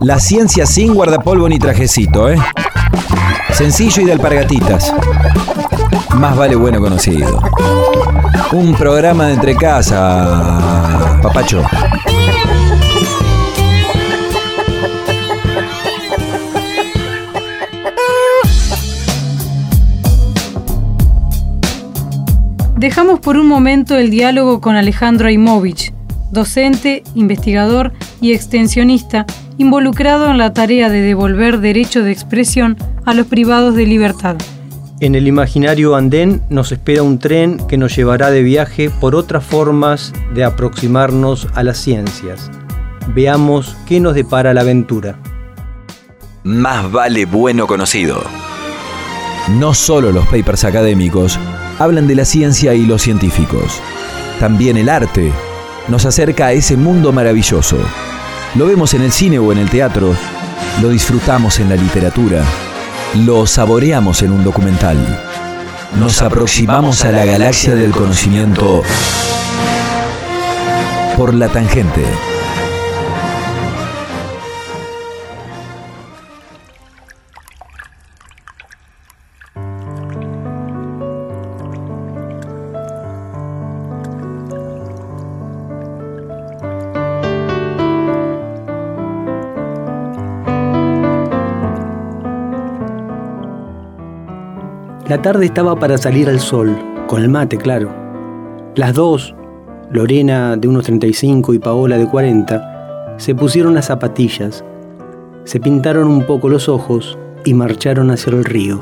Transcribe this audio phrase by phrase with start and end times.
[0.00, 2.38] La ciencia sin guardapolvo ni trajecito, ¿eh?
[3.52, 4.92] Sencillo y de alpargatitas.
[6.16, 7.42] Más vale bueno conocido.
[8.52, 11.62] Un programa de entre casa, papacho.
[22.78, 25.87] Dejamos por un momento el diálogo con Alejandro Aimovich,
[26.30, 29.26] docente, investigador y extensionista
[29.58, 34.36] involucrado en la tarea de devolver derecho de expresión a los privados de libertad.
[35.00, 39.44] En el imaginario andén nos espera un tren que nos llevará de viaje por otras
[39.44, 42.50] formas de aproximarnos a las ciencias.
[43.14, 45.18] Veamos qué nos depara la aventura.
[46.42, 48.22] Más vale bueno conocido.
[49.58, 51.38] No solo los papers académicos
[51.78, 53.80] hablan de la ciencia y los científicos.
[54.40, 55.32] También el arte
[55.88, 57.78] nos acerca a ese mundo maravilloso.
[58.54, 60.14] Lo vemos en el cine o en el teatro,
[60.80, 62.42] lo disfrutamos en la literatura,
[63.24, 64.96] lo saboreamos en un documental.
[65.98, 68.82] Nos aproximamos a la galaxia del conocimiento
[71.16, 72.04] por la tangente.
[95.08, 97.88] La tarde estaba para salir al sol, con el mate, claro.
[98.74, 99.34] Las dos,
[99.90, 104.62] Lorena de unos 35 y Paola de 40, se pusieron las zapatillas,
[105.44, 108.80] se pintaron un poco los ojos y marcharon hacia el río.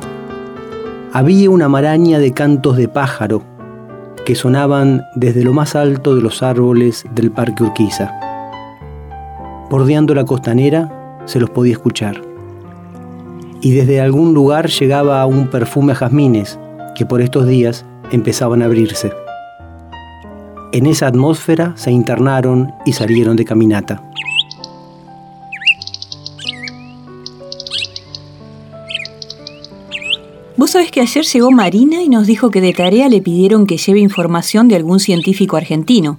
[1.13, 3.45] Había una maraña de cantos de pájaro
[4.25, 8.13] que sonaban desde lo más alto de los árboles del Parque Urquiza.
[9.71, 12.26] Bordeando la costanera se los podía escuchar
[13.61, 16.59] y desde algún lugar llegaba un perfume a jazmines
[16.94, 19.12] que por estos días empezaban a abrirse.
[20.72, 24.03] En esa atmósfera se internaron y salieron de caminata.
[30.56, 33.77] Vos sabés que ayer llegó Marina y nos dijo que de tarea le pidieron que
[33.77, 36.19] lleve información de algún científico argentino.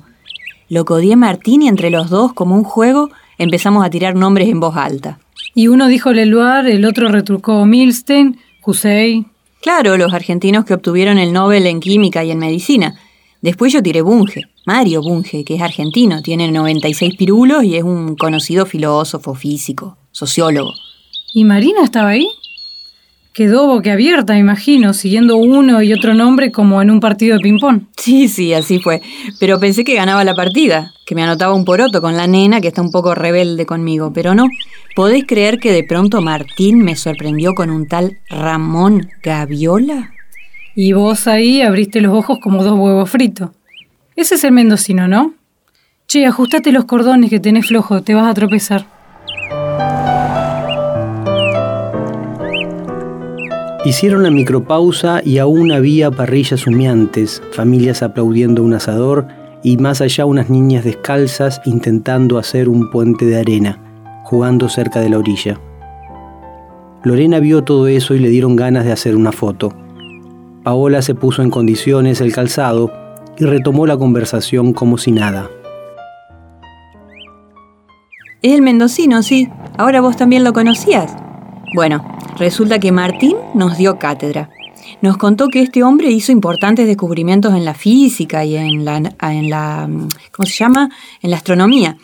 [0.70, 4.60] Lo codié Martín y entre los dos, como un juego, empezamos a tirar nombres en
[4.60, 5.20] voz alta.
[5.58, 9.26] Y uno dijo Leluar, el otro retrucó Milstein, Hussein.
[9.60, 12.94] Claro, los argentinos que obtuvieron el Nobel en química y en medicina.
[13.42, 18.16] Después yo tiré Bunge, Mario Bunge, que es argentino, tiene 96 pirulos y es un
[18.16, 20.76] conocido filósofo, físico, sociólogo.
[21.34, 22.30] ¿Y Marina estaba ahí?
[23.38, 27.82] Quedó boquiabierta, me imagino, siguiendo uno y otro nombre como en un partido de ping-pong.
[27.96, 29.04] Sí, sí, así fue.
[29.40, 32.70] Pero pensé que ganaba la partida, que me anotaba un poroto con la nena que
[32.70, 34.48] está un poco rebelde conmigo, pero no.
[34.96, 40.14] ¿Podés creer que de pronto Martín me sorprendió con un tal Ramón Gaviola?
[40.74, 43.52] Y vos ahí abriste los ojos como dos huevos fritos.
[44.16, 45.36] Ese es el mendocino, ¿no?
[46.08, 48.97] Che, ajustate los cordones que tenés flojo, te vas a tropezar.
[53.88, 59.30] Hicieron la micropausa y aún había parrillas humeantes, familias aplaudiendo un asador
[59.64, 63.80] y más allá unas niñas descalzas intentando hacer un puente de arena,
[64.26, 65.58] jugando cerca de la orilla.
[67.06, 69.74] Lorena vio todo eso y le dieron ganas de hacer una foto.
[70.64, 72.92] Paola se puso en condiciones el calzado
[73.38, 75.50] y retomó la conversación como si nada.
[78.42, 79.48] Es el mendocino, sí.
[79.78, 81.16] Ahora vos también lo conocías.
[81.74, 84.50] Bueno, resulta que Martín nos dio cátedra.
[85.02, 89.90] Nos contó que este hombre hizo importantes descubrimientos en la física y en la, la
[90.32, 90.90] ¿cómo se llama?
[91.22, 91.98] En la astronomía.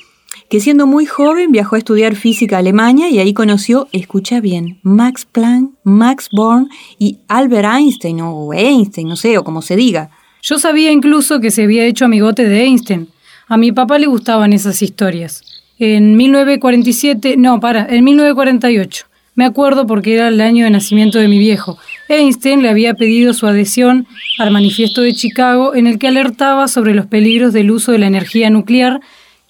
[0.50, 4.80] Que siendo muy joven viajó a estudiar física a Alemania y ahí conoció, escucha bien,
[4.84, 6.70] Max Planck, Max Born
[7.00, 10.12] y Albert Einstein o Einstein, no sé, o como se diga.
[10.42, 13.08] Yo sabía incluso que se había hecho amigote de Einstein.
[13.48, 15.42] A mi papá le gustaban esas historias.
[15.80, 19.08] En 1947, no, para, en 1948.
[19.36, 21.78] Me acuerdo porque era el año de nacimiento de mi viejo.
[22.08, 24.08] Einstein le había pedido su adhesión
[24.38, 28.08] al manifiesto de Chicago en el que alertaba sobre los peligros del uso de la
[28.08, 29.02] energía nuclear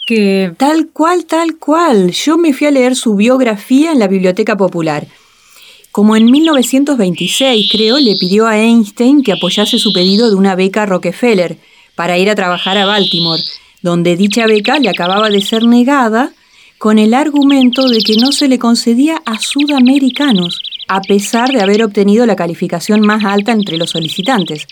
[0.07, 0.53] que...
[0.57, 2.11] Tal cual, tal cual.
[2.11, 5.05] Yo me fui a leer su biografía en la Biblioteca Popular.
[5.91, 10.85] Como en 1926, creo, le pidió a Einstein que apoyase su pedido de una beca
[10.85, 11.57] Rockefeller
[11.95, 13.43] para ir a trabajar a Baltimore,
[13.81, 16.31] donde dicha beca le acababa de ser negada
[16.83, 21.81] con el argumento de que no se le concedía a sudamericanos, a pesar de haber
[21.81, 24.67] obtenido la calificación más alta entre los solicitantes.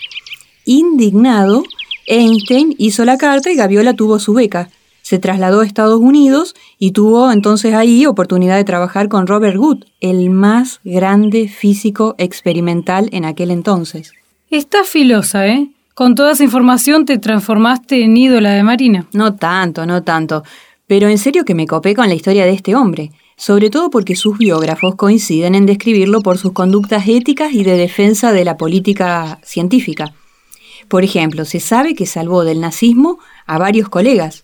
[0.66, 1.62] Indignado,
[2.06, 4.68] Einstein hizo la carta y Gaviola tuvo su beca.
[5.00, 9.84] se trasladó a Estados Unidos y tuvo entonces ahí oportunidad de trabajar con Robert Good,
[10.02, 14.12] el más grande físico experimental en aquel entonces.
[14.50, 15.70] Está filosa, ¿eh?
[15.94, 19.06] Con toda esa información te transformaste en ídola de Marina.
[19.14, 20.42] No tanto, no tanto.
[20.86, 24.16] Pero en serio que me copé con la historia de este hombre, sobre todo porque
[24.16, 29.40] sus biógrafos coinciden en describirlo por sus conductas éticas y de defensa de la política
[29.42, 30.14] científica.
[30.88, 34.42] Por ejemplo, se sabe que salvó del nazismo a varios colegas,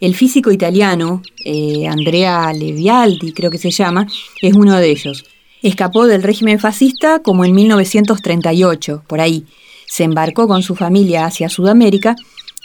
[0.00, 4.06] el físico italiano, eh, Andrea Levialdi creo que se llama,
[4.42, 5.24] es uno de ellos.
[5.62, 9.46] Escapó del régimen fascista como en 1938, por ahí.
[9.86, 12.14] Se embarcó con su familia hacia Sudamérica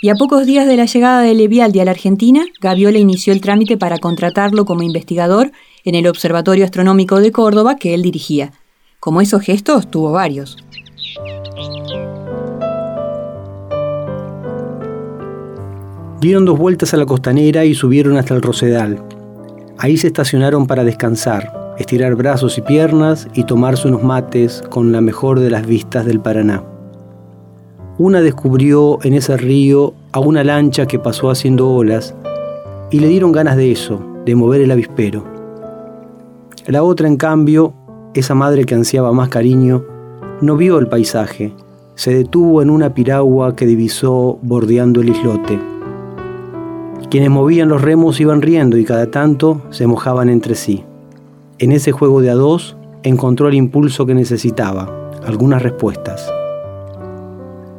[0.01, 3.39] y a pocos días de la llegada de Levialdi a la Argentina, Gaviola inició el
[3.39, 5.51] trámite para contratarlo como investigador
[5.85, 8.51] en el Observatorio Astronómico de Córdoba que él dirigía.
[8.99, 10.57] Como esos gestos, tuvo varios.
[16.19, 19.03] Dieron dos vueltas a la costanera y subieron hasta el Rosedal.
[19.77, 25.01] Ahí se estacionaron para descansar, estirar brazos y piernas y tomarse unos mates con la
[25.01, 26.70] mejor de las vistas del Paraná.
[28.03, 32.15] Una descubrió en ese río a una lancha que pasó haciendo olas
[32.89, 35.23] y le dieron ganas de eso, de mover el avispero.
[36.65, 37.73] La otra, en cambio,
[38.15, 39.83] esa madre que ansiaba más cariño,
[40.41, 41.53] no vio el paisaje,
[41.93, 45.59] se detuvo en una piragua que divisó bordeando el islote.
[47.11, 50.83] Quienes movían los remos iban riendo y cada tanto se mojaban entre sí.
[51.59, 54.89] En ese juego de a dos encontró el impulso que necesitaba,
[55.23, 56.31] algunas respuestas.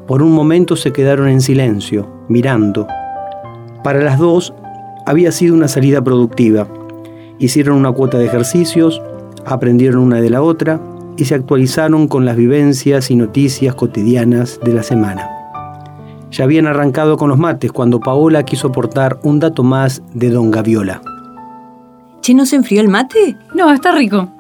[0.07, 2.87] Por un momento se quedaron en silencio, mirando.
[3.85, 4.53] Para las dos
[5.07, 6.67] había sido una salida productiva.
[7.39, 9.01] Hicieron una cuota de ejercicios,
[9.45, 10.81] aprendieron una de la otra
[11.17, 15.29] y se actualizaron con las vivencias y noticias cotidianas de la semana.
[16.31, 20.51] Ya habían arrancado con los mates cuando Paola quiso aportar un dato más de Don
[20.51, 21.03] Gaviola.
[22.23, 23.37] ¿Che, no se enfrió el mate?
[23.55, 24.31] No, está rico.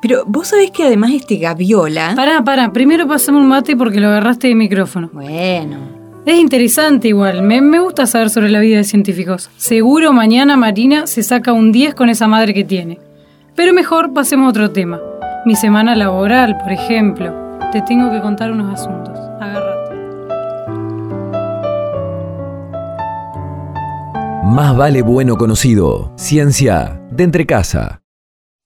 [0.00, 2.14] Pero vos sabés que además este Gaviola...
[2.14, 5.10] Pará, pará, primero pasame un mate porque lo agarraste de micrófono.
[5.12, 5.76] Bueno.
[6.24, 9.50] Es interesante igual, me, me, gusta saber sobre la vida de científicos.
[9.56, 12.98] Seguro mañana Marina se saca un 10 con esa madre que tiene.
[13.56, 15.00] Pero mejor pasemos a otro tema.
[15.44, 17.58] Mi semana laboral, por ejemplo.
[17.72, 19.18] Te tengo que contar unos asuntos.
[19.40, 19.94] Agárrate.
[24.44, 26.12] Más vale bueno conocido.
[26.16, 28.00] Ciencia de entre casa.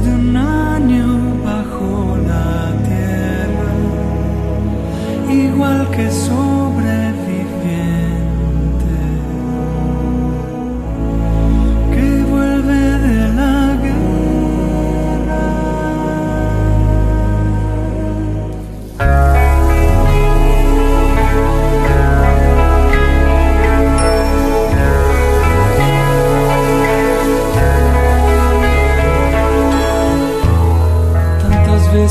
[0.00, 1.06] De un año
[1.44, 3.72] bajo la tierra,
[5.30, 6.71] igual que sobreviviente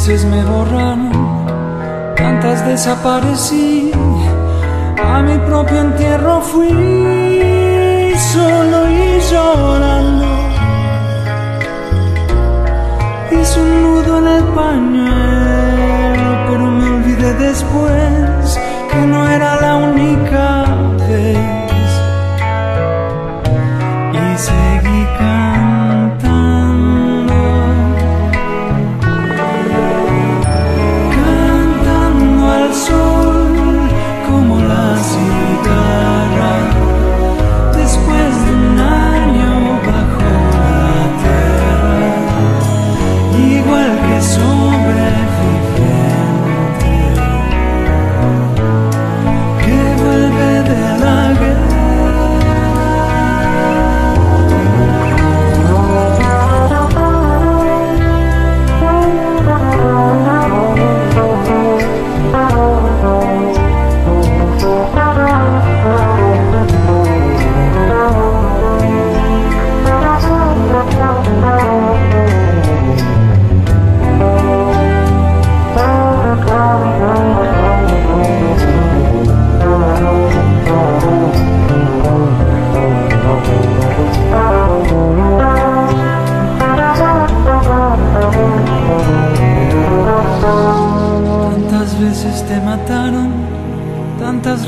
[0.08, 1.12] veces me borraron,
[2.16, 3.92] tantas desaparecí.
[4.98, 10.26] A mi propio entierro fui solo y llorando.
[13.32, 18.60] Hice un nudo en el pañuelo, pero me olvidé después
[18.92, 20.61] que no era la única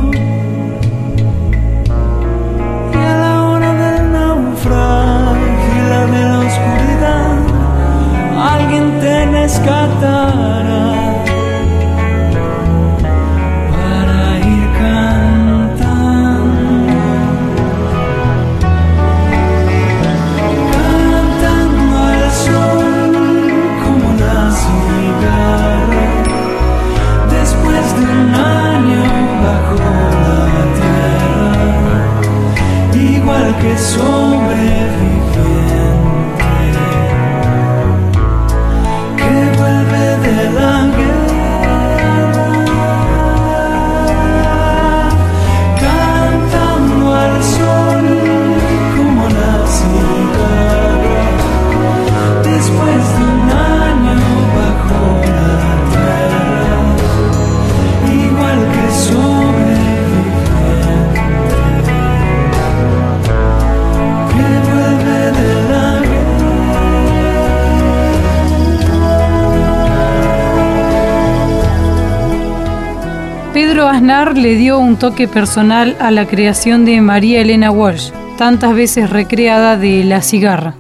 [73.92, 79.10] Aznar le dio un toque personal a la creación de María Elena Walsh, tantas veces
[79.10, 80.76] recreada de La cigarra.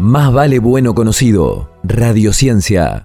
[0.00, 1.70] Más vale bueno conocido.
[1.84, 3.04] Radiociencia.